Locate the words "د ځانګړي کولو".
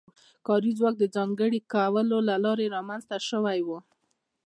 0.99-2.17